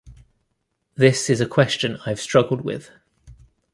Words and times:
This 0.95 1.29
is 1.29 1.41
a 1.41 1.45
question 1.45 1.97
I’ve 2.07 2.19
struggled 2.19 2.61
with 2.61 2.89